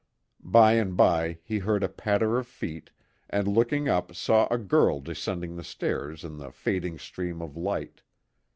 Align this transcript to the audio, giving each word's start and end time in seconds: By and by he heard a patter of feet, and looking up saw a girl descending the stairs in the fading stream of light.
By 0.43 0.73
and 0.73 0.97
by 0.97 1.37
he 1.43 1.59
heard 1.59 1.83
a 1.83 1.87
patter 1.87 2.39
of 2.39 2.47
feet, 2.47 2.89
and 3.29 3.47
looking 3.47 3.87
up 3.87 4.15
saw 4.15 4.47
a 4.49 4.57
girl 4.57 4.99
descending 4.99 5.55
the 5.57 5.63
stairs 5.63 6.23
in 6.23 6.37
the 6.37 6.51
fading 6.51 6.97
stream 6.97 7.39
of 7.39 7.55
light. 7.55 8.01